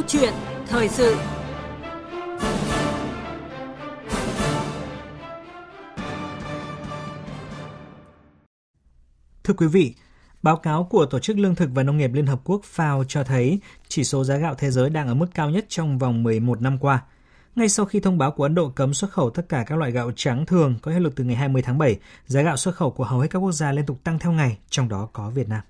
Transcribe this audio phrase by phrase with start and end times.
[0.00, 0.32] Câu chuyện
[0.68, 1.16] thời sự
[9.44, 9.94] Thưa quý vị,
[10.42, 13.24] báo cáo của Tổ chức Lương thực và Nông nghiệp Liên Hợp Quốc FAO cho
[13.24, 16.60] thấy chỉ số giá gạo thế giới đang ở mức cao nhất trong vòng 11
[16.60, 17.02] năm qua.
[17.56, 19.90] Ngay sau khi thông báo của Ấn Độ cấm xuất khẩu tất cả các loại
[19.90, 22.90] gạo trắng thường có hiệu lực từ ngày 20 tháng 7, giá gạo xuất khẩu
[22.90, 25.48] của hầu hết các quốc gia liên tục tăng theo ngày, trong đó có Việt
[25.48, 25.60] Nam.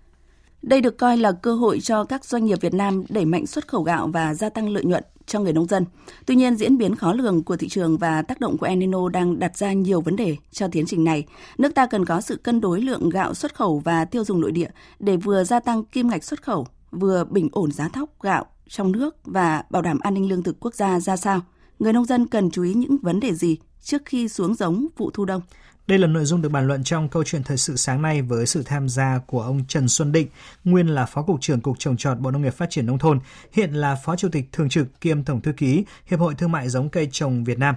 [0.63, 3.69] Đây được coi là cơ hội cho các doanh nghiệp Việt Nam đẩy mạnh xuất
[3.69, 5.85] khẩu gạo và gia tăng lợi nhuận cho người nông dân.
[6.27, 9.09] Tuy nhiên, diễn biến khó lường của thị trường và tác động của El Nino
[9.09, 11.25] đang đặt ra nhiều vấn đề cho tiến trình này.
[11.59, 14.53] Nước ta cần có sự cân đối lượng gạo xuất khẩu và tiêu dùng nội
[14.53, 14.69] địa
[14.99, 18.93] để vừa gia tăng kim ngạch xuất khẩu, vừa bình ổn giá thóc gạo trong
[18.93, 21.41] nước và bảo đảm an ninh lương thực quốc gia ra sao.
[21.79, 25.11] Người nông dân cần chú ý những vấn đề gì trước khi xuống giống vụ
[25.11, 25.43] thu đông?
[25.91, 28.47] Đây là nội dung được bàn luận trong câu chuyện thời sự sáng nay với
[28.47, 30.29] sự tham gia của ông Trần Xuân Định,
[30.65, 33.19] nguyên là Phó Cục trưởng Cục Trồng trọt Bộ Nông nghiệp Phát triển Nông thôn,
[33.53, 36.69] hiện là Phó Chủ tịch Thường trực kiêm Tổng Thư ký Hiệp hội Thương mại
[36.69, 37.75] giống cây trồng Việt Nam.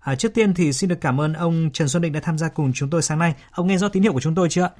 [0.00, 2.48] À, trước tiên thì xin được cảm ơn ông Trần Xuân Định đã tham gia
[2.48, 3.34] cùng chúng tôi sáng nay.
[3.52, 4.70] Ông nghe rõ tín hiệu của chúng tôi chưa ạ?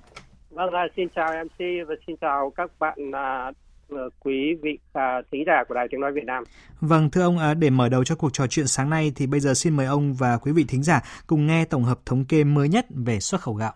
[0.50, 3.52] Vâng, xin chào MC và xin chào các bạn à,
[4.20, 6.44] quý vị à, thính giả của Đài Tiếng Nói Việt Nam.
[6.80, 9.40] Vâng, thưa ông, à, để mở đầu cho cuộc trò chuyện sáng nay thì bây
[9.40, 12.44] giờ xin mời ông và quý vị thính giả cùng nghe tổng hợp thống kê
[12.44, 13.72] mới nhất về xuất khẩu gạo.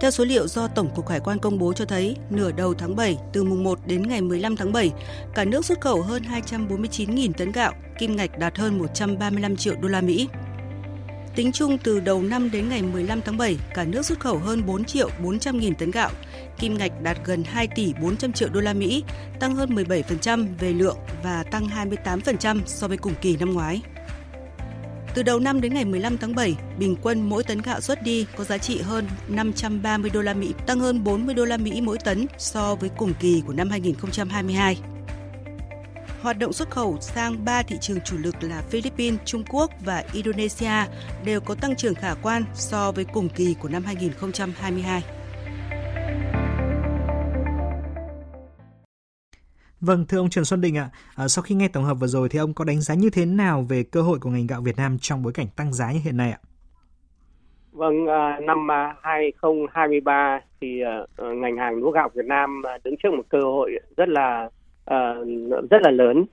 [0.00, 2.96] Theo số liệu do Tổng cục Hải quan công bố cho thấy, nửa đầu tháng
[2.96, 4.90] 7, từ mùng 1 đến ngày 15 tháng 7,
[5.34, 9.88] cả nước xuất khẩu hơn 249.000 tấn gạo, kim ngạch đạt hơn 135 triệu đô
[9.88, 10.28] la Mỹ.
[11.38, 14.66] Tính chung từ đầu năm đến ngày 15 tháng 7, cả nước xuất khẩu hơn
[14.66, 16.10] 4 triệu 400 nghìn tấn gạo,
[16.58, 19.04] kim ngạch đạt gần 2 tỷ 400 triệu đô la Mỹ,
[19.40, 23.82] tăng hơn 17% về lượng và tăng 28% so với cùng kỳ năm ngoái.
[25.14, 28.26] Từ đầu năm đến ngày 15 tháng 7, bình quân mỗi tấn gạo xuất đi
[28.36, 31.98] có giá trị hơn 530 đô la Mỹ, tăng hơn 40 đô la Mỹ mỗi
[32.04, 34.78] tấn so với cùng kỳ của năm 2022
[36.28, 40.04] hoạt động xuất khẩu sang ba thị trường chủ lực là Philippines, Trung Quốc và
[40.12, 40.90] Indonesia
[41.24, 45.02] đều có tăng trưởng khả quan so với cùng kỳ của năm 2022.
[49.80, 52.28] Vâng, thưa ông Trần Xuân Đình ạ, à, sau khi nghe tổng hợp vừa rồi
[52.28, 54.76] thì ông có đánh giá như thế nào về cơ hội của ngành gạo Việt
[54.76, 56.38] Nam trong bối cảnh tăng giá như hiện nay ạ?
[57.72, 58.68] Vâng, à, năm
[59.02, 64.08] 2023 thì à, ngành hàng lúa gạo Việt Nam đứng trước một cơ hội rất
[64.08, 64.48] là
[64.94, 66.24] uh, rất là lớn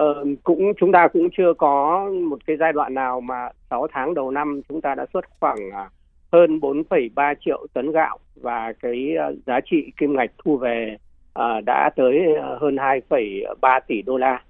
[0.00, 4.14] uh, cũng chúng ta cũng chưa có một cái giai đoạn nào mà 6 tháng
[4.14, 5.92] đầu năm chúng ta đã xuất khoảng uh,
[6.32, 10.96] hơn 4,3 triệu tấn gạo và cái uh, giá trị kim ngạch thu về
[11.38, 14.42] uh, đã tới uh, hơn 2,3 tỷ đô la.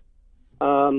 [0.65, 0.95] Uh,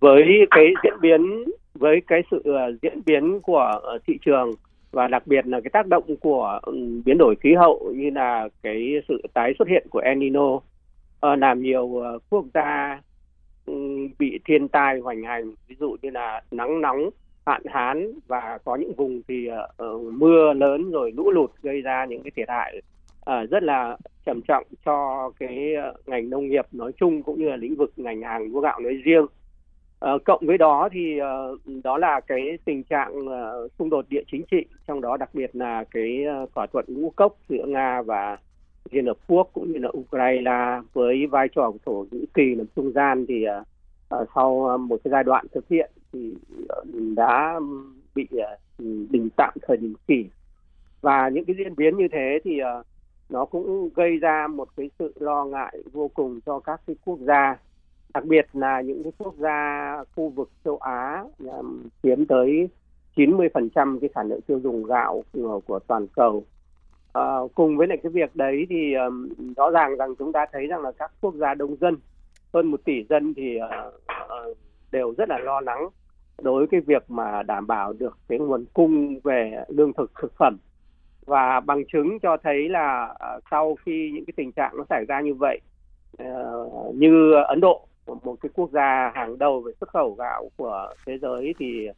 [0.00, 1.44] với cái diễn biến
[1.74, 4.50] với cái sự uh, diễn biến của uh, thị trường
[4.92, 8.48] và đặc biệt là cái tác động của um, biến đổi khí hậu như là
[8.62, 10.60] cái sự tái xuất hiện của El Nino
[11.24, 13.00] Ờ, làm nhiều ờ, quốc gia
[13.66, 13.72] ừ,
[14.18, 17.10] bị thiên tai hoành hành ví dụ như là nắng nóng
[17.46, 22.04] hạn hán và có những vùng thì uh, mưa lớn rồi lũ lụt gây ra
[22.04, 22.82] những cái thiệt hại
[23.30, 23.96] uh, rất là
[24.26, 27.92] trầm trọng cho cái uh, ngành nông nghiệp nói chung cũng như là lĩnh vực
[27.96, 29.24] ngành hàng lúa gạo nói riêng.
[29.24, 34.22] Uh, cộng với đó thì uh, đó là cái tình trạng uh, xung đột địa
[34.32, 38.02] chính trị trong đó đặc biệt là cái uh, thỏa thuận ngũ cốc giữa nga
[38.02, 38.38] và
[38.90, 42.66] Liên Hợp Quốc cũng như là Ukraine với vai trò của Thổ Nhĩ Kỳ làm
[42.76, 46.34] trung gian thì uh, sau à, một cái giai đoạn thực hiện thì
[46.68, 46.84] ờ,
[47.16, 47.60] đã
[48.14, 48.80] bị uh,
[49.10, 50.26] đình tạm thời đình chỉ.
[51.00, 52.86] Và những cái diễn biến như thế thì uh,
[53.28, 57.18] nó cũng gây ra một cái sự lo ngại vô cùng cho các cái quốc
[57.20, 57.56] gia
[58.14, 61.24] đặc biệt là những cái quốc gia khu vực châu Á
[62.02, 62.68] chiếm tới
[63.16, 66.44] 90% cái sản lượng tiêu dùng gạo của, của toàn cầu.
[67.18, 70.66] Uh, cùng với lại cái việc đấy thì um, rõ ràng rằng chúng ta thấy
[70.66, 71.96] rằng là các quốc gia đông dân
[72.54, 73.94] hơn một tỷ dân thì uh,
[74.50, 74.56] uh,
[74.92, 75.88] đều rất là lo lắng
[76.42, 80.32] đối với cái việc mà đảm bảo được cái nguồn cung về lương thực thực
[80.38, 80.56] phẩm.
[81.26, 85.04] Và bằng chứng cho thấy là uh, sau khi những cái tình trạng nó xảy
[85.08, 85.60] ra như vậy
[86.22, 90.94] uh, như Ấn Độ một cái quốc gia hàng đầu về xuất khẩu gạo của
[91.06, 91.88] thế giới thì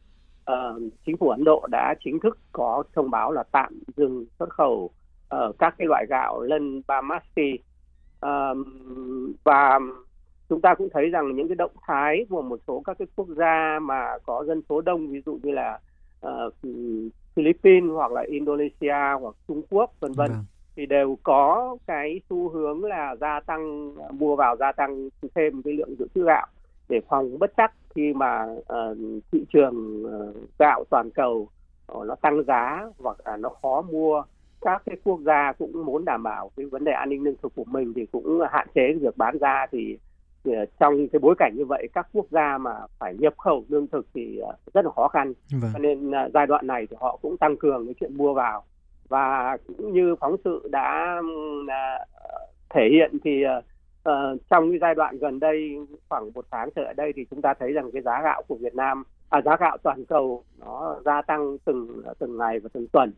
[0.51, 4.49] uh, chính phủ Ấn Độ đã chính thức có thông báo là tạm dừng xuất
[4.49, 4.91] khẩu
[5.29, 7.59] ở các cái loại gạo lân Bamasti
[8.25, 8.57] uh,
[9.43, 9.79] và
[10.49, 13.27] chúng ta cũng thấy rằng những cái động thái của một số các cái quốc
[13.37, 15.79] gia mà có dân số đông ví dụ như là
[16.27, 16.53] uh,
[17.35, 20.43] Philippines hoặc là Indonesia hoặc Trung Quốc vân vân vâng.
[20.75, 25.73] thì đều có cái xu hướng là gia tăng mua vào gia tăng thêm cái
[25.73, 26.47] lượng dự trữ gạo
[26.89, 28.97] để phòng bất chắc khi mà uh,
[29.31, 31.47] thị trường uh, gạo toàn cầu
[31.91, 34.23] uh, nó tăng giá hoặc là nó khó mua
[34.61, 37.55] các cái quốc gia cũng muốn đảm bảo cái vấn đề an ninh lương thực
[37.55, 39.97] của mình thì cũng hạn chế việc bán ra thì,
[40.43, 43.87] thì trong cái bối cảnh như vậy các quốc gia mà phải nhập khẩu lương
[43.87, 44.41] thực thì
[44.73, 45.33] rất là khó khăn.
[45.61, 45.71] Vâng.
[45.73, 48.63] cho nên giai đoạn này thì họ cũng tăng cường cái chuyện mua vào.
[49.09, 51.21] Và cũng như phóng sự đã
[52.69, 53.43] thể hiện thì
[54.09, 55.77] uh, trong cái giai đoạn gần đây
[56.09, 58.55] khoảng một tháng trở lại đây thì chúng ta thấy rằng cái giá gạo của
[58.55, 62.87] Việt Nam à, giá gạo toàn cầu nó gia tăng từng từng ngày và từng
[62.87, 63.13] tuần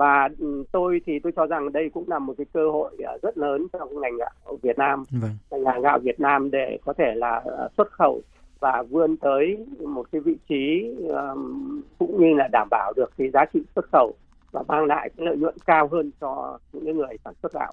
[0.00, 3.12] và ừ, tôi thì tôi cho rằng đây cũng là một cái cơ hội à,
[3.22, 5.62] rất lớn trong ngành gạo Việt Nam vâng.
[5.64, 8.20] ngành gạo Việt Nam để có thể là à, xuất khẩu
[8.60, 13.30] và vươn tới một cái vị trí um, cũng như là đảm bảo được cái
[13.30, 14.14] giá trị xuất khẩu
[14.52, 17.72] và mang lại cái lợi nhuận cao hơn cho những người sản xuất gạo.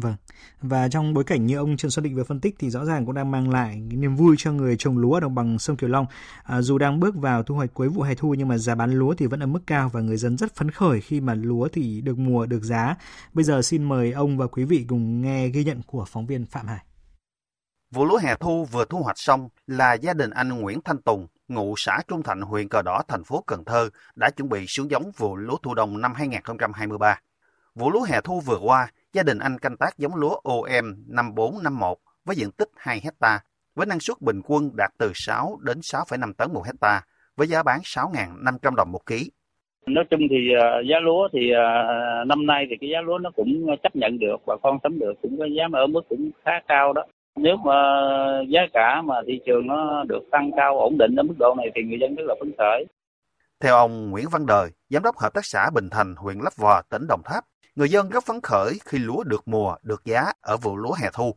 [0.00, 0.14] Vâng.
[0.62, 3.06] Và trong bối cảnh như ông Trần Xuân Định vừa phân tích thì rõ ràng
[3.06, 5.88] cũng đang mang lại niềm vui cho người trồng lúa ở đồng bằng sông Kiều
[5.88, 6.06] Long.
[6.42, 8.92] À, dù đang bước vào thu hoạch cuối vụ hè thu nhưng mà giá bán
[8.92, 11.68] lúa thì vẫn ở mức cao và người dân rất phấn khởi khi mà lúa
[11.72, 12.96] thì được mùa được giá.
[13.32, 16.46] Bây giờ xin mời ông và quý vị cùng nghe ghi nhận của phóng viên
[16.46, 16.84] Phạm Hải.
[17.90, 21.26] Vụ lúa hè thu vừa thu hoạch xong là gia đình anh Nguyễn Thanh Tùng,
[21.48, 24.90] ngụ xã Trung Thạnh, huyện Cờ Đỏ, thành phố Cần Thơ đã chuẩn bị xuống
[24.90, 27.20] giống vụ lúa thu đông năm 2023.
[27.76, 31.98] Vụ lúa hè thu vừa qua, gia đình anh canh tác giống lúa OM 5451
[32.24, 33.40] với diện tích 2 hecta
[33.74, 37.00] với năng suất bình quân đạt từ 6 đến 6,5 tấn một hecta
[37.36, 39.30] với giá bán 6.500 đồng một ký.
[39.86, 43.30] Nói chung thì uh, giá lúa thì uh, năm nay thì cái giá lúa nó
[43.36, 46.30] cũng chấp nhận được, bà con sắm được cũng có giá mà ở mức cũng
[46.44, 47.02] khá cao đó.
[47.36, 47.74] Nếu mà
[48.48, 51.66] giá cả mà thị trường nó được tăng cao ổn định ở mức độ này
[51.74, 52.84] thì người dân rất là phấn khởi.
[53.60, 56.82] Theo ông Nguyễn Văn Đời, Giám đốc Hợp tác xã Bình Thành, huyện Lấp Vò,
[56.90, 57.44] tỉnh Đồng Tháp,
[57.76, 61.08] người dân rất phấn khởi khi lúa được mùa, được giá ở vụ lúa hè
[61.12, 61.34] thu.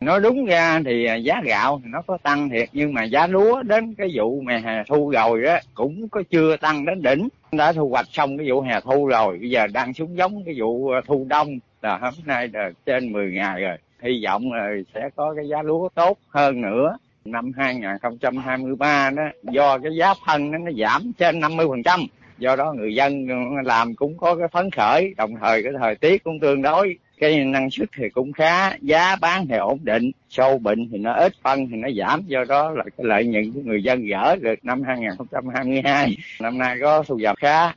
[0.00, 3.26] Nói đúng ra thì à, giá gạo thì nó có tăng thiệt nhưng mà giá
[3.26, 7.28] lúa đến cái vụ mà hè thu rồi đó cũng có chưa tăng đến đỉnh.
[7.52, 10.54] Đã thu hoạch xong cái vụ hè thu rồi, bây giờ đang xuống giống cái
[10.58, 13.76] vụ à, thu đông là hôm nay là trên 10 ngày rồi.
[14.02, 19.78] Hy vọng là sẽ có cái giá lúa tốt hơn nữa năm 2023 đó do
[19.78, 22.06] cái giá phân nó, nó giảm trên 50%
[22.38, 23.26] do đó người dân
[23.64, 27.44] làm cũng có cái phấn khởi đồng thời cái thời tiết cũng tương đối cái
[27.44, 31.32] năng suất thì cũng khá giá bán thì ổn định sâu bệnh thì nó ít
[31.42, 34.54] phân thì nó giảm do đó là cái lợi nhuận của người dân gỡ được
[34.62, 37.72] năm 2022 năm nay có thu nhập khá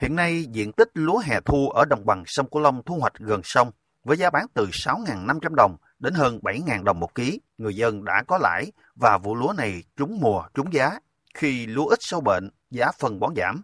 [0.00, 3.18] Hiện nay, diện tích lúa hè thu ở đồng bằng sông Cửu Long thu hoạch
[3.18, 3.70] gần sông
[4.04, 7.40] với giá bán từ 6.500 đồng đến hơn 7.000 đồng một ký.
[7.58, 10.90] Người dân đã có lãi và vụ lúa này trúng mùa, trúng giá.
[11.34, 13.62] Khi lúa ít sâu bệnh, giá phân bón giảm.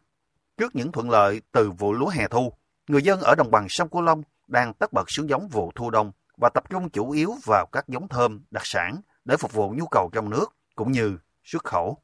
[0.59, 2.53] Trước những thuận lợi từ vụ lúa hè thu,
[2.89, 5.91] người dân ở đồng bằng sông Cửu Long đang tất bật xuống giống vụ thu
[5.91, 9.71] đông và tập trung chủ yếu vào các giống thơm, đặc sản để phục vụ
[9.71, 11.99] nhu cầu trong nước cũng như xuất khẩu.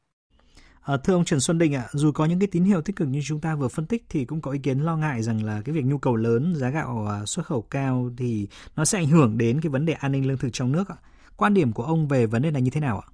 [0.82, 2.96] À, thưa ông Trần Xuân Đình ạ, à, dù có những cái tín hiệu tích
[2.96, 5.44] cực như chúng ta vừa phân tích thì cũng có ý kiến lo ngại rằng
[5.44, 8.98] là cái việc nhu cầu lớn, giá gạo à, xuất khẩu cao thì nó sẽ
[8.98, 10.96] ảnh hưởng đến cái vấn đề an ninh lương thực trong nước ạ.
[11.37, 13.08] Quan điểm của ông về vấn đề này như thế nào ạ?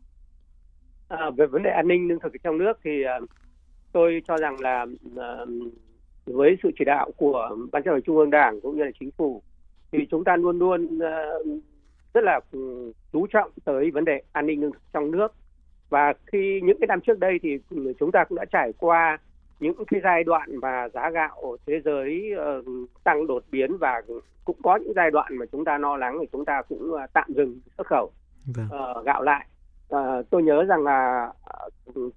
[1.09, 2.91] À, về vấn đề an ninh lương thực trong nước thì
[3.23, 3.31] uh,
[3.99, 5.49] tôi cho rằng là uh,
[6.27, 9.11] với sự chỉ đạo của ban chấp hành trung ương đảng cũng như là chính
[9.11, 9.43] phủ
[9.93, 11.63] thì chúng ta luôn luôn uh,
[12.15, 15.35] rất là ừ, chú trọng tới vấn đề an ninh trong nước.
[15.89, 17.59] Và khi những cái năm trước đây thì
[17.99, 19.19] chúng ta cũng đã trải qua
[19.61, 22.65] những cái giai đoạn mà giá gạo ở thế giới uh,
[23.05, 24.03] tăng đột biến và
[24.45, 27.01] cũng có những giai đoạn mà chúng ta lo lắng thì chúng ta cũng uh,
[27.13, 28.13] tạm dừng xuất khẩu
[28.51, 29.47] uh, gạo lại
[29.91, 31.69] À, tôi nhớ rằng là ờ,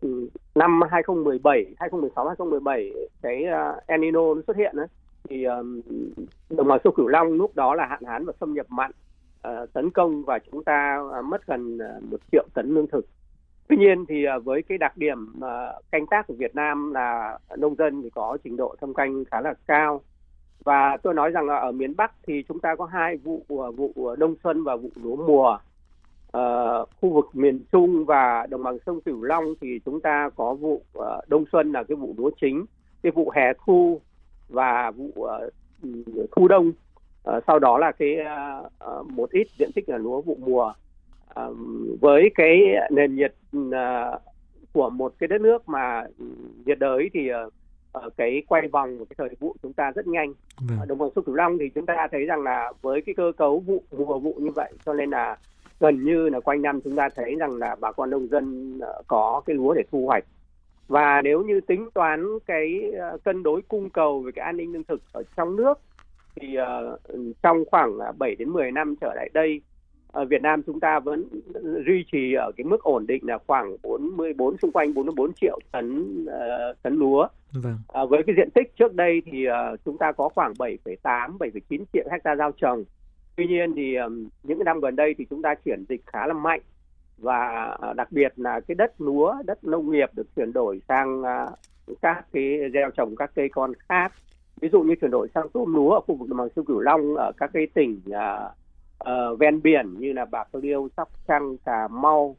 [0.01, 4.88] ừ, năm 2017, 2016, 2017 cái uh, El Nino nó xuất hiện đấy
[5.30, 5.82] thì um,
[6.50, 8.92] đồng bằng sông Cửu Long lúc đó là hạn hán và xâm nhập mặn
[9.48, 13.06] uh, tấn công và chúng ta uh, mất gần uh, một triệu tấn lương thực.
[13.68, 17.40] Tuy nhiên thì uh, với cái đặc điểm uh, canh tác của Việt Nam là
[17.58, 20.01] nông dân thì có trình độ thâm canh khá là cao
[20.63, 23.75] và tôi nói rằng là ở miền Bắc thì chúng ta có hai vụ uh,
[23.78, 25.58] vụ đông xuân và vụ lúa mùa
[26.38, 30.53] uh, khu vực miền Trung và đồng bằng sông Cửu Long thì chúng ta có
[30.53, 32.65] vụ uh, đông xuân là cái vụ lúa chính,
[33.03, 34.01] cái vụ hè thu
[34.50, 35.53] và vụ uh,
[36.31, 36.71] thu đông.
[37.29, 38.17] Uh, sau đó là cái
[39.00, 40.73] uh, một ít diện tích là lúa vụ mùa.
[41.39, 41.57] Uh,
[42.01, 42.59] với cái
[42.91, 43.73] nền nhiệt uh,
[44.73, 46.03] của một cái đất nước mà
[46.65, 50.33] nhiệt đới thì uh, cái quay vòng của cái thời vụ chúng ta rất nhanh.
[50.69, 50.79] Vâng.
[50.79, 53.31] Ở đồng bằng sông Cửu Long thì chúng ta thấy rằng là với cái cơ
[53.38, 55.38] cấu vụ mùa vụ như vậy cho nên là
[55.81, 59.01] gần như là quanh năm chúng ta thấy rằng là bà con nông dân ờ,
[59.07, 60.23] có cái lúa để thu hoạch
[60.88, 64.73] và nếu như tính toán cái ờ, cân đối cung cầu về cái an ninh
[64.73, 65.79] lương thực ở trong nước
[66.35, 67.00] thì uh,
[67.43, 69.61] trong khoảng 7 đến 10 năm trở lại đây
[70.11, 71.23] ở Việt Nam chúng ta vẫn
[71.85, 76.17] duy trì ở cái mức ổn định là khoảng 44 xung quanh 44 triệu tấn
[76.25, 77.27] uh, tấn lúa.
[77.53, 77.77] Vâng.
[77.88, 81.83] À, với cái diện tích trước đây thì uh, chúng ta có khoảng 7,8 7,9
[81.93, 82.83] triệu hecta giao trồng.
[83.35, 83.97] Tuy nhiên thì
[84.43, 86.61] những cái năm gần đây thì chúng ta chuyển dịch khá là mạnh
[87.21, 91.23] và ờ, đặc biệt là cái đất lúa, đất nông nghiệp được chuyển đổi sang
[91.23, 91.51] ờ,
[92.01, 94.11] các cái gieo trồng các cây con khác.
[94.61, 96.79] Ví dụ như chuyển đổi sang tôm lúa ở khu vực đồng bằng sông Cửu
[96.79, 98.51] Long ở các cái tỉnh uh,
[99.09, 102.35] uh, ven biển như là bạc liêu sóc trăng cà mau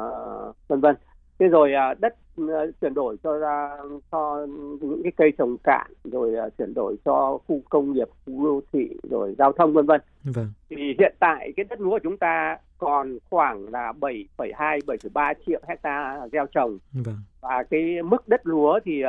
[0.00, 0.96] uh, vân vân
[1.38, 2.50] thế rồi uh, đất uh,
[2.80, 3.68] chuyển đổi cho ra
[4.12, 4.46] cho
[4.80, 8.60] những cái cây trồng cạn rồi uh, chuyển đổi cho khu công nghiệp khu đô
[8.72, 10.48] thị rồi giao thông vân vân vâng.
[10.70, 15.60] thì hiện tại cái đất lúa của chúng ta còn khoảng là 7,2 7,3 triệu
[15.68, 17.16] hecta gieo trồng vâng.
[17.40, 19.02] và cái mức đất lúa thì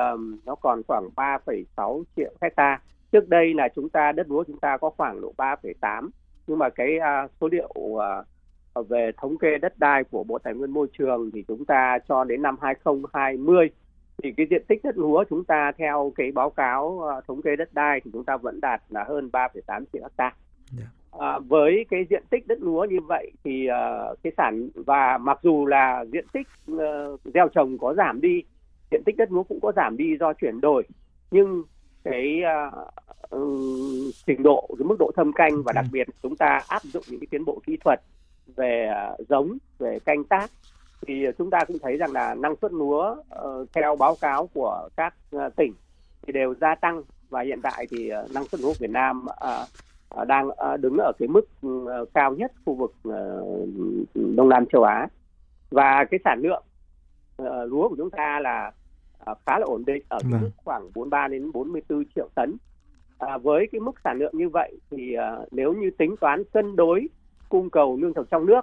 [0.46, 2.82] nó còn khoảng 3,6 triệu hecta
[3.12, 6.10] trước đây là chúng ta đất lúa chúng ta có khoảng độ 3,8
[6.48, 7.00] nhưng mà cái
[7.42, 7.70] số liệu
[8.84, 12.24] về thống kê đất đai của Bộ Tài nguyên Môi trường thì chúng ta cho
[12.24, 13.70] đến năm 2020
[14.24, 17.56] thì cái diện tích đất lúa chúng ta theo cái báo cáo uh, thống kê
[17.56, 20.24] đất đai thì chúng ta vẫn đạt là hơn 3,8 triệu hecta.
[20.24, 20.34] Yeah.
[20.80, 20.86] Dạ.
[21.20, 25.40] À, với cái diện tích đất lúa như vậy thì uh, cái sản và mặc
[25.44, 28.44] dù là diện tích uh, gieo trồng có giảm đi,
[28.92, 30.84] diện tích đất lúa cũng có giảm đi do chuyển đổi,
[31.32, 31.64] nhưng
[32.04, 32.42] cái
[33.32, 33.40] uh,
[34.28, 37.20] trình độ cái mức độ thâm canh và đặc biệt chúng ta áp dụng những
[37.20, 38.02] cái tiến bộ kỹ thuật
[38.56, 40.52] về uh, giống về canh tác
[41.08, 44.90] thì chúng ta cũng thấy rằng là năng suất lúa uh, theo báo cáo của
[44.98, 45.74] các uh, tỉnh
[46.22, 49.68] thì đều gia tăng và hiện tại thì uh, năng suất lúa Việt Nam uh,
[50.22, 50.50] uh, đang
[50.80, 52.94] đứng ở cái mức uh, cao nhất khu vực
[54.36, 55.08] Đông Nam châu Á
[55.72, 56.64] và cái sản lượng
[57.70, 58.72] lúa của chúng ta là
[59.28, 60.42] À, khá là ổn định ở vâng.
[60.42, 62.58] mức khoảng 43 đến 44 triệu tấn.
[63.20, 66.76] À, với cái mức sản lượng như vậy thì à, nếu như tính toán cân
[66.76, 67.08] đối
[67.50, 68.62] cung cầu lương thực trong nước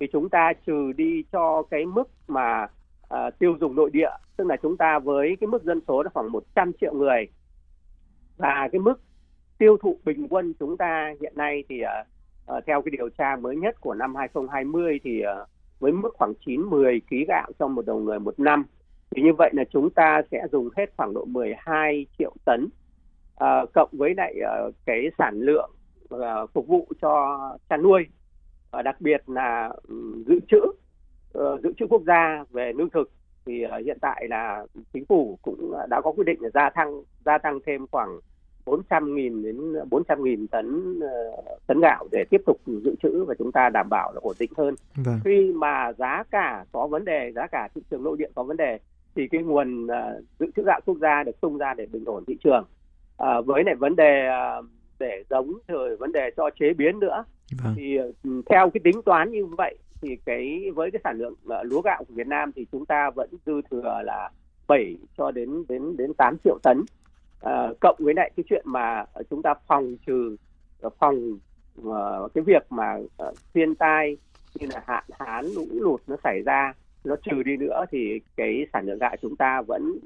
[0.00, 2.66] thì chúng ta trừ đi cho cái mức mà
[3.08, 6.10] à, tiêu dùng nội địa tức là chúng ta với cái mức dân số là
[6.14, 7.28] khoảng 100 triệu người
[8.36, 9.00] và cái mức
[9.58, 12.04] tiêu thụ bình quân chúng ta hiện nay thì à,
[12.46, 15.34] à theo cái điều tra mới nhất của năm 2020 thì à,
[15.78, 18.64] với mức khoảng 9 10 kg gạo trong một đầu người một năm
[19.10, 22.68] thì như vậy là chúng ta sẽ dùng hết khoảng độ 12 triệu tấn
[23.36, 24.34] à, cộng với lại
[24.68, 25.70] uh, cái sản lượng
[26.54, 28.06] phục vụ cho chăn nuôi
[28.70, 30.60] và đặc biệt là um, dự trữ
[31.38, 33.10] uh, dự trữ quốc gia về lương thực
[33.46, 37.02] thì uh, hiện tại là chính phủ cũng đã có quyết định là gia tăng
[37.24, 38.20] gia tăng thêm khoảng
[38.66, 43.68] 400.000 đến 400.000 tấn uh, tấn gạo để tiếp tục dự trữ và chúng ta
[43.68, 44.74] đảm bảo là ổn định hơn.
[44.96, 45.20] Vâng.
[45.24, 48.56] Khi mà giá cả có vấn đề, giá cả thị trường nội địa có vấn
[48.56, 48.78] đề
[49.14, 49.86] thì cái nguồn
[50.38, 52.64] dự trữ gạo quốc gia được tung ra để bình ổn thị trường
[53.22, 54.28] uh, với lại vấn đề
[54.98, 57.24] để giống rồi vấn đề cho chế biến nữa.
[57.64, 57.74] Vâng.
[57.76, 61.52] thì uh, theo cái tính toán như vậy thì cái với cái sản lượng uh,
[61.62, 64.30] lúa gạo của Việt Nam thì chúng ta vẫn dư thừa là
[64.68, 66.84] 7 cho đến đến đến 8 triệu tấn.
[67.46, 70.36] Uh, cộng với lại cái chuyện mà chúng ta phòng trừ
[70.98, 71.38] phòng
[71.80, 74.16] uh, cái việc mà uh, thiên tai
[74.54, 76.72] như là hạn hán lũ lụt nó xảy ra
[77.04, 79.98] nó trừ đi nữa thì cái sản lượng gạo chúng ta vẫn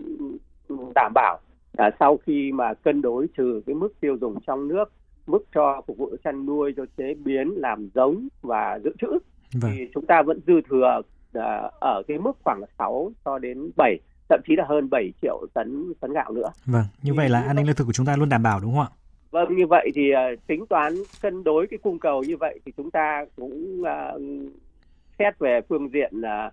[0.95, 1.39] đảm bảo
[1.81, 4.85] là sau khi mà cân đối trừ cái mức tiêu dùng trong nước
[5.27, 9.09] mức cho phục vụ chăn nuôi cho chế biến làm giống và dự trữ
[9.55, 9.73] vâng.
[9.75, 11.43] thì chúng ta vẫn dư thừa uh,
[11.81, 15.93] ở cái mức khoảng 6 cho đến 7 thậm chí là hơn 7 triệu tấn
[16.01, 16.51] tấn gạo nữa.
[16.67, 18.61] Vâng, như thì vậy là an ninh lương thực của chúng ta luôn đảm bảo
[18.61, 18.89] đúng không ạ?
[19.31, 22.73] Vâng, như vậy thì uh, tính toán cân đối cái cung cầu như vậy thì
[22.77, 24.23] chúng ta cũng uh,
[25.19, 26.53] xét về phương diện uh,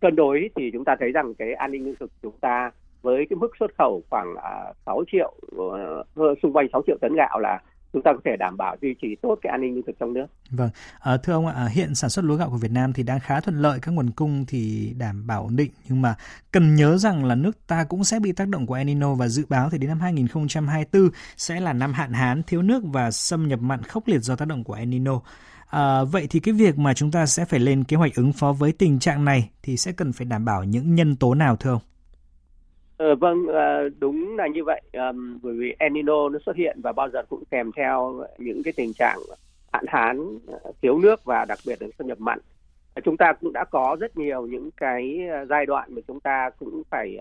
[0.00, 2.70] cân đối thì chúng ta thấy rằng cái an ninh lương thực chúng ta
[3.02, 7.14] với cái mức xuất khẩu khoảng uh, 6 triệu uh, xung quanh 6 triệu tấn
[7.14, 7.60] gạo là
[7.92, 10.12] chúng ta có thể đảm bảo duy trì tốt cái an ninh lương thực trong
[10.12, 10.26] nước.
[10.50, 13.02] Vâng, à, thưa ông ạ, à, hiện sản xuất lúa gạo của Việt Nam thì
[13.02, 16.14] đang khá thuận lợi, các nguồn cung thì đảm bảo ổn định, nhưng mà
[16.52, 19.28] cần nhớ rằng là nước ta cũng sẽ bị tác động của El Nino và
[19.28, 23.48] dự báo thì đến năm 2024 sẽ là năm hạn hán, thiếu nước và xâm
[23.48, 25.20] nhập mặn khốc liệt do tác động của El Nino.
[25.66, 28.52] À, vậy thì cái việc mà chúng ta sẽ phải lên kế hoạch ứng phó
[28.52, 31.70] với tình trạng này thì sẽ cần phải đảm bảo những nhân tố nào thưa
[31.70, 31.82] ông?
[32.98, 34.80] Ờ, vâng, à, đúng là như vậy.
[35.42, 38.72] Bởi vì El Nino nó xuất hiện và bao giờ cũng kèm theo những cái
[38.76, 39.18] tình trạng
[39.72, 40.38] hạn hán,
[40.82, 42.38] thiếu nước và đặc biệt là xâm nhập mặn.
[42.94, 46.50] À, chúng ta cũng đã có rất nhiều những cái giai đoạn mà chúng ta
[46.58, 47.18] cũng phải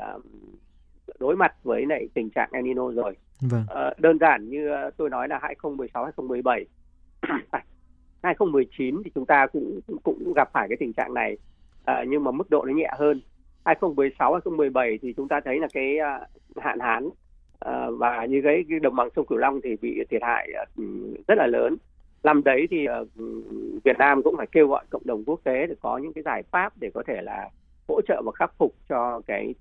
[1.20, 3.16] đối mặt với lại tình trạng El Nino rồi.
[3.42, 3.64] Vâng.
[3.98, 6.66] Đơn giản như tôi nói là 2016 2017
[8.24, 11.38] 2019 thì chúng ta cũng cũng gặp phải cái tình trạng này
[12.08, 13.22] nhưng mà mức độ nó nhẹ hơn
[13.68, 16.20] 2016 2017 thì chúng ta thấy là cái à,
[16.56, 17.10] hạn hán
[17.60, 20.64] à, và như cái, cái đồng bằng sông Cửu Long thì bị thiệt hại à,
[21.28, 21.76] rất là lớn
[22.24, 22.88] năm đấy thì
[23.84, 26.44] Việt Nam cũng phải kêu gọi cộng đồng quốc tế để có những cái giải
[26.52, 27.50] pháp để có thể là
[27.88, 29.56] hỗ trợ và khắc phục cho cái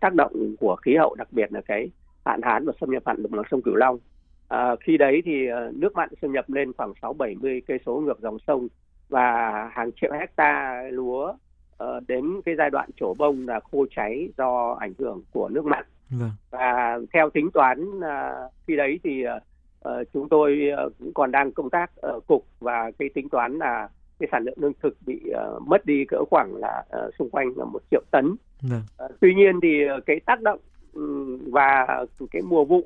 [0.00, 1.90] tác động của khí hậu đặc biệt là cái
[2.24, 3.98] hạn hán và xâm nhập hạn đồng bằng sông Cửu Long.
[4.48, 8.20] À, khi đấy thì nước mặn xâm nhập lên khoảng 6 70 cây số ngược
[8.20, 8.68] dòng sông
[9.08, 11.34] và hàng triệu hecta lúa
[12.08, 15.84] đến cái giai đoạn trổ bông là khô cháy do ảnh hưởng của nước mặn.
[16.10, 16.30] Vâng.
[16.50, 21.52] Và theo tính toán uh, khi đấy thì uh, chúng tôi uh, cũng còn đang
[21.52, 25.20] công tác ở cục và cái tính toán là cái sản lượng lương thực bị
[25.30, 28.36] uh, mất đi cỡ khoảng là uh, xung quanh là một triệu tấn.
[28.62, 28.82] Vâng.
[29.04, 30.60] Uh, tuy nhiên thì uh, cái tác động
[30.92, 31.86] um, và
[32.30, 32.82] cái mùa vụ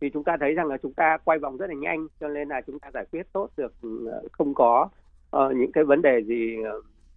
[0.00, 2.48] thì chúng ta thấy rằng là chúng ta quay vòng rất là nhanh cho nên
[2.48, 4.88] là chúng ta giải quyết tốt được uh, không có
[5.36, 6.56] uh, những cái vấn đề gì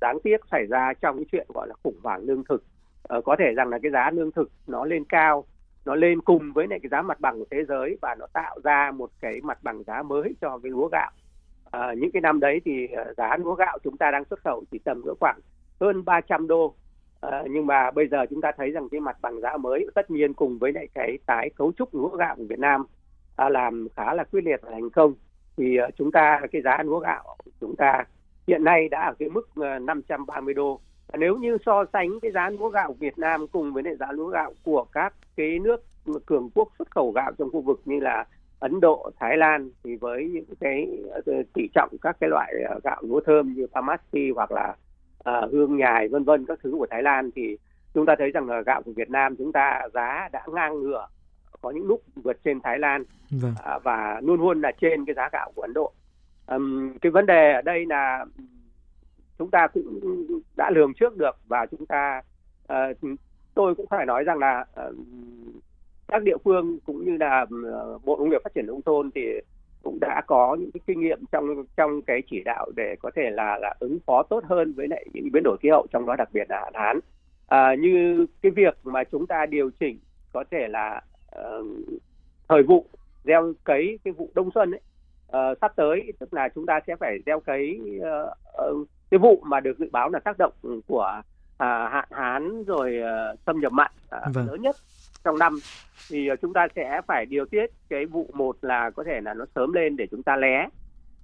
[0.02, 2.64] đáng tiếc xảy ra trong cái chuyện gọi là khủng hoảng lương thực.
[3.04, 5.46] Ờ, có thể rằng là cái giá lương thực nó lên cao
[5.86, 8.60] nó lên cùng với lại cái giá mặt bằng của thế giới và nó tạo
[8.64, 11.12] ra một cái mặt bằng giá mới cho cái lúa gạo.
[11.72, 14.64] À, những cái năm đấy thì ờ, giá lúa gạo chúng ta đang xuất khẩu
[14.72, 15.40] chỉ tầm cỡ khoảng
[15.80, 16.76] hơn 300 đô.
[17.22, 20.12] À, nhưng mà bây giờ chúng ta thấy rằng cái mặt bằng giá mới tất
[20.12, 22.86] nhiên cùng với lại cái tái cấu trúc lúa gạo của Việt Nam
[23.36, 25.14] à, làm khá là quyết liệt và thành công.
[25.58, 28.06] Thì chúng ta cái giá lúa gạo chúng ta
[28.52, 30.80] hiện nay đã ở cái mức 530 đô
[31.18, 34.28] nếu như so sánh cái giá lúa gạo Việt Nam cùng với lại giá lúa
[34.28, 35.84] gạo của các cái nước
[36.26, 38.26] cường quốc xuất khẩu gạo trong khu vực như là
[38.60, 40.88] Ấn Độ, Thái Lan thì với những cái
[41.26, 44.76] ờ, tỷ trọng các cái loại ờ, gạo lúa thơm như Pamasi hoặc là
[45.30, 47.58] uh, hương nhài vân vân các thứ của Thái Lan thì
[47.94, 51.08] chúng ta thấy rằng là gạo của Việt Nam chúng ta giá đã ngang ngửa
[51.62, 53.04] có những lúc vượt trên Thái Lan
[53.42, 53.54] vâng.
[53.76, 55.94] uh, và luôn luôn là trên cái giá gạo của Ấn Độ.
[56.56, 58.26] Um, cái vấn đề ở đây là
[59.40, 60.00] chúng ta cũng
[60.58, 62.22] đã lường trước được và chúng ta
[62.74, 62.98] uh,
[63.54, 64.96] tôi cũng phải nói rằng là uh,
[66.08, 69.22] các địa phương cũng như là uh, bộ nông nghiệp phát triển nông thôn thì
[69.84, 73.30] cũng đã có những cái kinh nghiệm trong trong cái chỉ đạo để có thể
[73.30, 76.16] là là ứng phó tốt hơn với lại những biến đổi khí hậu trong đó
[76.16, 77.00] đặc biệt là hạn hán.
[77.48, 80.00] À, như cái việc mà chúng ta điều chỉnh
[80.34, 81.02] có thể là
[81.40, 81.66] uh,
[82.50, 82.86] thời vụ
[83.24, 84.82] gieo cấy cái vụ đông xuân ấy
[85.38, 89.44] uh, sắp tới tức là chúng ta sẽ phải gieo cấy uh, uh, cái vụ
[89.46, 90.54] mà được dự báo là tác động
[90.88, 91.22] của
[91.54, 94.48] uh, hạn hán rồi uh, xâm nhập mặn uh, vâng.
[94.48, 94.76] lớn nhất
[95.24, 95.60] trong năm
[96.10, 99.34] thì uh, chúng ta sẽ phải điều tiết cái vụ một là có thể là
[99.34, 100.68] nó sớm lên để chúng ta lé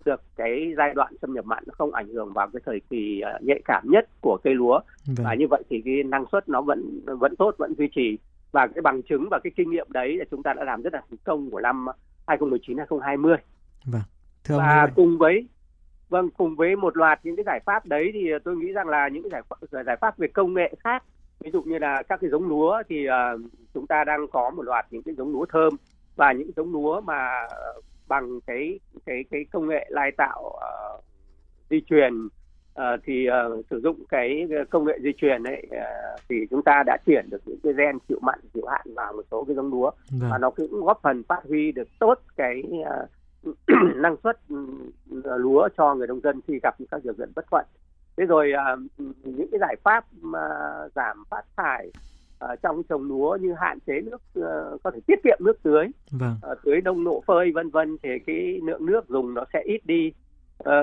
[0.06, 3.24] được cái giai đoạn xâm nhập mặn nó không ảnh hưởng vào cái thời kỳ
[3.42, 5.26] nhạy cảm nhất của cây lúa vâng.
[5.26, 8.18] và như vậy thì cái năng suất nó vẫn vẫn tốt vẫn duy trì
[8.52, 10.94] và cái bằng chứng và cái kinh nghiệm đấy là chúng ta đã làm rất
[10.94, 11.86] là thành công của năm
[12.28, 13.38] 2019 2020
[13.86, 14.02] Vâng.
[14.44, 15.48] Thưa ông và cùng với
[16.10, 19.08] vâng cùng với một loạt những cái giải pháp đấy thì tôi nghĩ rằng là
[19.08, 21.04] những cái giải pháp giải pháp về công nghệ khác
[21.40, 23.42] ví dụ như là các cái giống lúa thì uh,
[23.74, 25.74] chúng ta đang có một loạt những cái giống lúa thơm
[26.16, 27.48] và những giống lúa mà
[28.08, 31.04] bằng cái cái cái công nghệ lai tạo uh,
[31.70, 36.36] di truyền uh, thì uh, sử dụng cái công nghệ di truyền ấy uh, thì
[36.50, 39.44] chúng ta đã chuyển được những cái gen chịu mặn chịu hạn vào một số
[39.44, 40.30] cái giống lúa vâng.
[40.32, 43.10] và nó cũng góp phần phát huy được tốt cái uh,
[43.96, 44.66] năng suất ừ,
[45.38, 47.66] lúa cho người nông dân khi gặp những các điều kiện bất thuận
[48.18, 48.76] thế rồi à,
[49.24, 50.40] những cái giải pháp mà
[50.96, 51.92] giảm phát thải
[52.40, 55.88] à, trong trồng lúa như hạn chế nước à, có thể tiết kiệm nước tưới
[56.12, 56.36] vâng.
[56.42, 59.86] à, tưới đông nộ phơi vân vân thì cái lượng nước dùng nó sẽ ít
[59.86, 60.12] đi
[60.64, 60.74] à,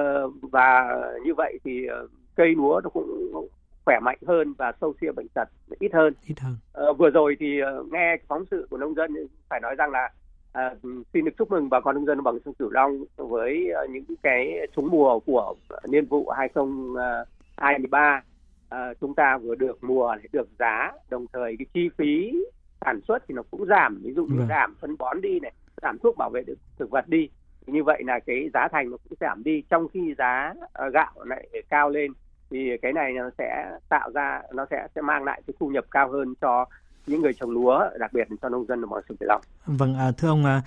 [0.43, 1.87] và như vậy thì
[2.35, 3.49] cây lúa nó cũng
[3.85, 5.49] khỏe mạnh hơn và sâu xia bệnh tật
[5.79, 6.15] ít hơn.
[6.27, 6.57] Ít hơn.
[6.99, 7.61] Vừa rồi thì
[7.93, 9.11] nghe phóng sự của nông dân
[9.49, 10.11] phải nói rằng là
[10.55, 10.75] À,
[11.13, 14.05] xin được chúc mừng bà con nông dân bằng sông Cửu Long với uh, những
[14.23, 15.55] cái trúng mùa của
[15.89, 18.23] niên vụ 2023
[18.69, 22.33] à, chúng ta vừa được mùa để được giá đồng thời cái chi phí
[22.85, 24.01] sản xuất thì nó cũng giảm.
[24.05, 24.49] Ví dụ như vâng.
[24.49, 26.43] giảm phân bón đi này giảm thuốc bảo vệ
[26.79, 27.29] thực vật đi
[27.67, 29.63] như vậy là cái giá thành nó cũng giảm đi.
[29.71, 30.55] Trong khi giá
[30.87, 32.13] uh, gạo lại cao lên
[32.51, 35.85] thì cái này nó sẽ tạo ra nó sẽ sẽ mang lại cái thu nhập
[35.91, 36.65] cao hơn cho
[37.07, 39.41] những người trồng lúa, đặc biệt cho nông dân đồng bằng sông Cửu Long.
[39.67, 40.63] Vâng, à, thưa ông, à,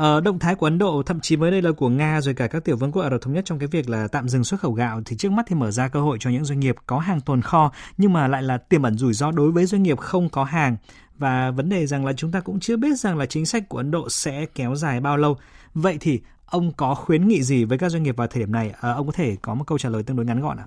[0.00, 2.46] Ờ, động thái của Ấn Độ, thậm chí mới đây là của Nga rồi cả
[2.46, 4.60] các tiểu vương quốc Ả Rập thống nhất trong cái việc là tạm dừng xuất
[4.60, 6.98] khẩu gạo thì trước mắt thì mở ra cơ hội cho những doanh nghiệp có
[6.98, 9.98] hàng tồn kho nhưng mà lại là tiềm ẩn rủi ro đối với doanh nghiệp
[9.98, 10.76] không có hàng
[11.18, 13.78] và vấn đề rằng là chúng ta cũng chưa biết rằng là chính sách của
[13.78, 15.36] Ấn Độ sẽ kéo dài bao lâu.
[15.74, 18.74] Vậy thì ông có khuyến nghị gì với các doanh nghiệp vào thời điểm này?
[18.80, 20.66] À, ông có thể có một câu trả lời tương đối ngắn gọn ạ?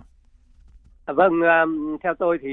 [1.05, 1.31] À, vâng,
[2.03, 2.49] theo tôi thì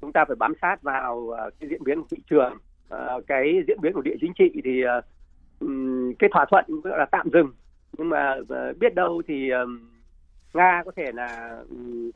[0.00, 2.52] chúng ta phải bám sát vào uh, cái diễn biến của thị trường
[2.94, 5.04] uh, cái diễn biến của địa chính trị thì uh,
[6.18, 7.52] cái thỏa thuận gọi là tạm dừng.
[7.98, 9.50] Nhưng mà uh, biết đâu thì
[10.54, 11.60] nga có thể là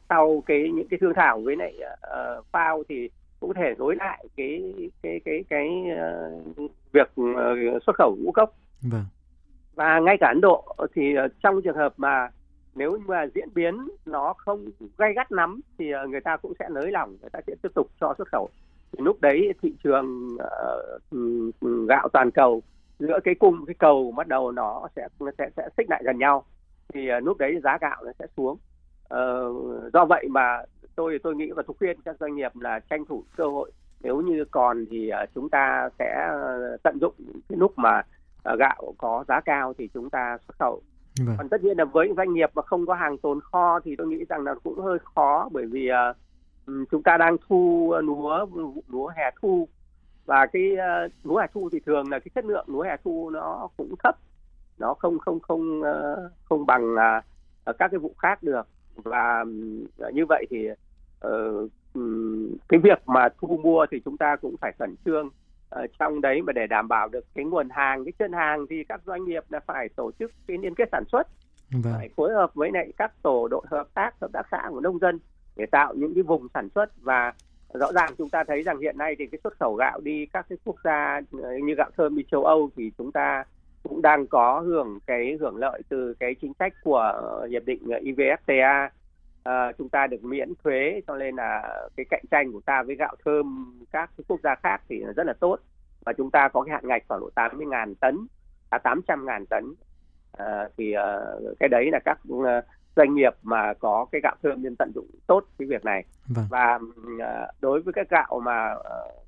[0.08, 3.96] sau cái những cái thương thảo với lại uh, phao thì cũng có thể nối
[3.96, 5.84] lại cái cái cái cái
[6.56, 8.54] uh, việc uh, xuất khẩu ngũ cốc.
[8.82, 9.04] Vâng.
[9.74, 12.28] Và ngay cả Ấn Độ thì trong trường hợp mà
[12.74, 14.64] nếu mà diễn biến nó không
[14.98, 17.68] gay gắt lắm thì ờ, người ta cũng sẽ nới lỏng người ta sẽ tiếp
[17.74, 18.48] tục cho xuất khẩu.
[18.92, 20.36] Thì lúc đấy thị trường
[21.14, 22.62] uh, gạo toàn cầu
[22.98, 25.08] giữa cái cung cái cầu bắt đầu nó sẽ
[25.38, 26.44] sẽ sẽ xích lại gần nhau.
[26.94, 28.58] Thì uh, lúc đấy giá gạo nó sẽ xuống.
[29.14, 30.62] Uh, do vậy mà
[30.96, 33.72] tôi tôi nghĩ và tôi khuyên các doanh nghiệp là tranh thủ cơ hội.
[34.00, 36.30] Nếu như còn thì uh, chúng ta sẽ
[36.82, 37.14] tận dụng
[37.48, 38.02] cái lúc mà
[38.52, 40.82] uh, gạo có giá cao thì chúng ta xuất khẩu
[41.18, 41.36] vâng.
[41.38, 44.06] còn tất nhiên là với doanh nghiệp mà không có hàng tồn kho thì tôi
[44.06, 46.16] nghĩ rằng là cũng hơi khó bởi vì uh,
[46.90, 48.46] chúng ta đang thu à, lúa
[48.88, 49.68] lúa hè thu.
[50.26, 53.30] Và cái uh, lúa hè thu thì thường là cái chất lượng lúa hè thu
[53.30, 54.16] nó cũng thấp.
[54.78, 58.66] Nó không không không uh, không bằng uh, các cái vụ khác được.
[58.96, 59.44] Và
[60.06, 60.68] uh, như vậy thì
[61.26, 61.70] uh,
[62.68, 65.28] cái việc mà thu mua thì chúng ta cũng phải khẩn trương
[65.72, 68.84] uh, trong đấy mà để đảm bảo được cái nguồn hàng cái chân hàng thì
[68.84, 71.26] các doanh nghiệp là phải tổ chức cái liên kết sản xuất.
[71.84, 71.92] Vâng.
[71.96, 74.98] phải phối hợp với lại các tổ đội hợp tác hợp tác xã của nông
[74.98, 75.18] dân
[75.56, 77.02] để tạo những cái vùng sản xuất.
[77.02, 77.32] Và
[77.74, 80.46] rõ ràng chúng ta thấy rằng hiện nay thì cái xuất khẩu gạo đi các
[80.48, 83.44] cái quốc gia ờ, như gạo thơm đi châu Âu thì chúng ta
[83.82, 87.12] cũng đang có hưởng cái hưởng lợi từ cái chính sách của
[87.50, 88.88] hiệp định EVFTA
[89.44, 92.96] à, chúng ta được miễn thuế cho nên là cái cạnh tranh của ta với
[92.96, 95.58] gạo thơm các quốc gia khác thì rất là tốt.
[96.04, 98.26] Và chúng ta có cái hạn ngạch khoảng độ 80.000 tấn
[98.70, 99.74] à 800.000 tấn.
[100.32, 102.46] À, thì uh, cái đấy là các uh,
[102.96, 106.04] doanh nghiệp mà có cái gạo thơm nên tận dụng tốt cái việc này.
[106.28, 106.44] Vâng.
[106.50, 109.22] và uh, đối với cái gạo mà uh,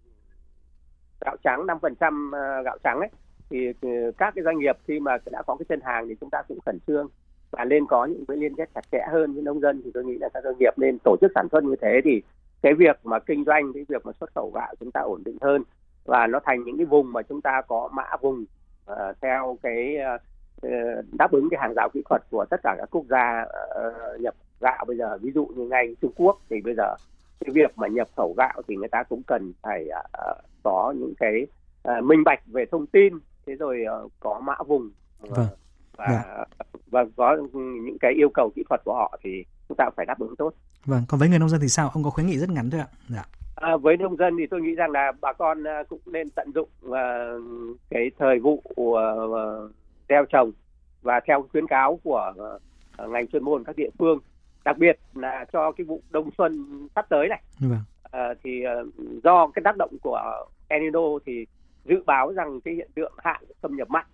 [1.20, 3.08] gạo trắng 5% uh, gạo trắng ấy
[3.50, 6.30] thì uh, các cái doanh nghiệp khi mà đã có cái chân hàng thì chúng
[6.30, 7.08] ta cũng khẩn trương
[7.56, 10.04] và nên có những cái liên kết chặt chẽ hơn với nông dân thì tôi
[10.04, 12.22] nghĩ là các doanh nghiệp nên tổ chức sản xuất như thế thì
[12.62, 15.36] cái việc mà kinh doanh cái việc mà xuất khẩu gạo chúng ta ổn định
[15.40, 15.62] hơn.
[16.04, 18.44] Và nó thành những cái vùng mà chúng ta có mã vùng
[18.92, 20.20] uh, theo cái uh,
[21.18, 24.34] đáp ứng cái hàng rào kỹ thuật của tất cả các quốc gia uh, nhập
[24.60, 25.18] gạo bây giờ.
[25.22, 26.94] Ví dụ như ngay Trung Quốc thì bây giờ
[27.40, 31.14] cái việc mà nhập khẩu gạo thì người ta cũng cần phải uh, có những
[31.18, 31.46] cái
[31.88, 33.18] uh, minh bạch về thông tin.
[33.46, 34.90] Thế rồi uh, có mã vùng
[35.24, 35.46] uh, vâng
[35.96, 36.44] và vâng.
[36.90, 40.18] và có những cái yêu cầu kỹ thuật của họ thì chúng ta phải đáp
[40.18, 40.52] ứng tốt.
[40.84, 41.90] Vâng, còn với người nông dân thì sao?
[41.94, 42.88] Ông có khuyến nghị rất ngắn thôi ạ.
[43.08, 43.24] Dạ.
[43.56, 46.52] À, với nông dân thì tôi nghĩ rằng là bà con uh, cũng nên tận
[46.54, 46.94] dụng uh,
[47.90, 49.70] cái thời vụ uh,
[50.08, 50.52] gieo trồng
[51.02, 52.32] và theo khuyến cáo của
[53.04, 54.18] uh, ngành chuyên môn các địa phương
[54.64, 57.78] đặc biệt là cho cái vụ đông xuân sắp tới này vâng.
[58.06, 61.46] uh, thì uh, do cái tác động của El Nino thì
[61.84, 64.06] dự báo rằng cái hiện tượng hạn xâm nhập mặn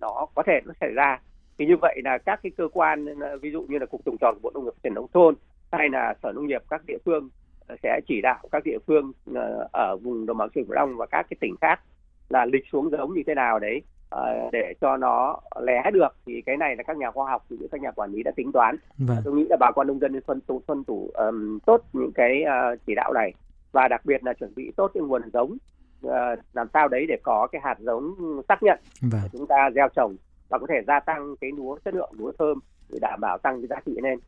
[0.00, 1.20] nó có thể nó xảy ra.
[1.58, 3.06] Thì như vậy là các cái cơ quan
[3.40, 5.34] ví dụ như là cục trồng trọt của bộ nông nghiệp phát triển nông thôn
[5.72, 7.28] hay là sở nông nghiệp các địa phương
[7.82, 9.12] sẽ chỉ đạo các địa phương
[9.72, 11.80] ở vùng đồng bằng sông cửu long và các cái tỉnh khác
[12.28, 13.82] là lịch xuống giống như thế nào đấy
[14.12, 16.08] Ờ, để cho nó lé được.
[16.26, 18.30] Thì cái này là các nhà khoa học cũng như các nhà quản lý đã
[18.36, 18.76] tính toán.
[18.98, 19.16] Vâng.
[19.24, 22.12] tôi nghĩ là bà con nông dân nên tuân thủ tuân thủ um, tốt những
[22.14, 23.32] cái uh, chỉ đạo này
[23.72, 25.56] và đặc biệt là chuẩn bị tốt cái nguồn giống
[26.52, 28.14] làm sao đấy để có cái hạt giống
[28.48, 29.20] xác nhận vâng.
[29.22, 30.16] để chúng ta gieo trồng
[30.48, 33.60] và có thể gia tăng cái lúa chất lượng lúa thơm để đảm bảo tăng
[33.60, 34.18] cái giá trị lên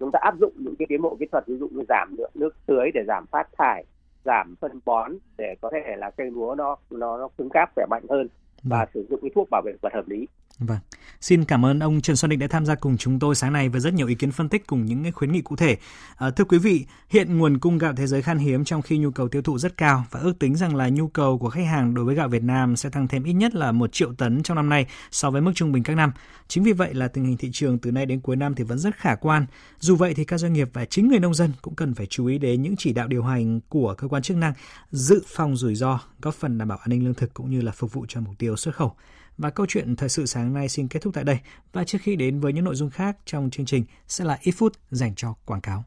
[0.00, 2.30] chúng ta áp dụng những cái tiến bộ kỹ thuật ví dụ như giảm lượng
[2.34, 3.84] nước tưới để giảm phát thải
[4.24, 7.86] giảm phân bón để có thể là cây lúa nó nó nó cứng cáp khỏe
[7.90, 8.28] mạnh hơn
[8.62, 8.88] và vâng.
[8.94, 10.28] sử dụng cái thuốc bảo vệ thực vật hợp lý.
[10.58, 10.78] Vâng.
[11.20, 13.68] Xin cảm ơn ông Trần Xuân Định đã tham gia cùng chúng tôi sáng nay
[13.68, 15.76] với rất nhiều ý kiến phân tích cùng những khuyến nghị cụ thể.
[16.16, 19.10] À, thưa quý vị, hiện nguồn cung gạo thế giới khan hiếm trong khi nhu
[19.10, 21.94] cầu tiêu thụ rất cao và ước tính rằng là nhu cầu của khách hàng
[21.94, 24.56] đối với gạo Việt Nam sẽ tăng thêm ít nhất là 1 triệu tấn trong
[24.56, 26.12] năm nay so với mức trung bình các năm.
[26.48, 28.78] Chính vì vậy là tình hình thị trường từ nay đến cuối năm thì vẫn
[28.78, 29.46] rất khả quan.
[29.78, 32.26] Dù vậy thì các doanh nghiệp và chính người nông dân cũng cần phải chú
[32.26, 34.52] ý đến những chỉ đạo điều hành của cơ quan chức năng
[34.90, 37.72] dự phòng rủi ro, góp phần đảm bảo an ninh lương thực cũng như là
[37.72, 38.96] phục vụ cho mục tiêu xuất khẩu.
[39.38, 41.38] Và câu chuyện thời sự sáng nay xin kết thúc tại đây.
[41.72, 44.52] Và trước khi đến với những nội dung khác trong chương trình, sẽ là ít
[44.52, 45.84] phút dành cho quảng cáo.